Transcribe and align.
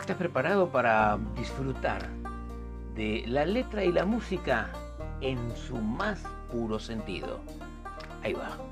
¿Estás 0.00 0.16
preparado 0.16 0.70
para 0.70 1.18
disfrutar 1.36 2.08
de 2.96 3.22
la 3.26 3.44
letra 3.44 3.84
y 3.84 3.92
la 3.92 4.06
música 4.06 4.72
en 5.20 5.54
su 5.54 5.76
más 5.76 6.22
puro 6.50 6.78
sentido? 6.78 7.38
Ahí 8.22 8.32
va. 8.32 8.69